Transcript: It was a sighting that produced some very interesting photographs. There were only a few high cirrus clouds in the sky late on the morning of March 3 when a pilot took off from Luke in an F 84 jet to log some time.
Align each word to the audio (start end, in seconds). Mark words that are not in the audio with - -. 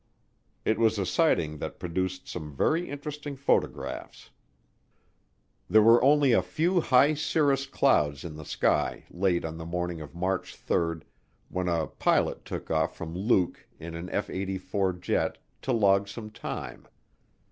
It 0.65 0.79
was 0.79 0.97
a 0.97 1.05
sighting 1.05 1.59
that 1.59 1.77
produced 1.77 2.27
some 2.27 2.55
very 2.55 2.89
interesting 2.89 3.35
photographs. 3.35 4.31
There 5.69 5.83
were 5.83 6.03
only 6.03 6.31
a 6.31 6.41
few 6.41 6.81
high 6.81 7.13
cirrus 7.13 7.67
clouds 7.67 8.23
in 8.23 8.35
the 8.35 8.43
sky 8.43 9.03
late 9.11 9.45
on 9.45 9.57
the 9.59 9.63
morning 9.67 10.01
of 10.01 10.15
March 10.15 10.55
3 10.55 11.01
when 11.49 11.67
a 11.67 11.85
pilot 11.85 12.45
took 12.45 12.71
off 12.71 12.95
from 12.97 13.13
Luke 13.13 13.67
in 13.79 13.93
an 13.93 14.09
F 14.09 14.27
84 14.31 14.93
jet 14.93 15.37
to 15.61 15.71
log 15.71 16.07
some 16.07 16.31
time. 16.31 16.87